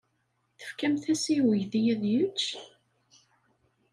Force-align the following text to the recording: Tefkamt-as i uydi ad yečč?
Tefkamt-as 0.57 1.23
i 1.35 1.37
uydi 1.47 1.81
ad 1.93 2.03
yečč? 2.13 2.41